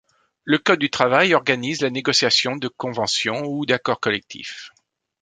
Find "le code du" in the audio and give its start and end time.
0.45-0.89